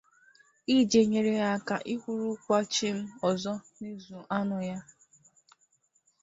iji 0.77 0.99
nyere 1.09 1.31
ya 1.41 1.47
aka 1.57 1.75
ịkwụrụkwa 1.93 2.57
chịm 2.73 2.97
ọzọ 3.29 3.53
n'ịzụ 3.81 4.17
anụ 4.37 4.57
ya 4.69 4.79